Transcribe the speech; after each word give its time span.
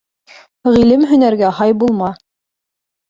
Ғилем-һөнәргә 0.77 1.51
һай 1.59 1.77
булма. 1.85 2.11